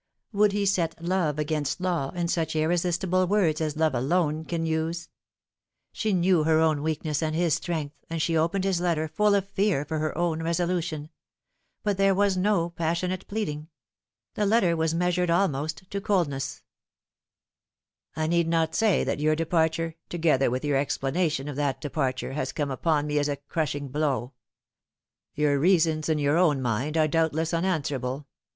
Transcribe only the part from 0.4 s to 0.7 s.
he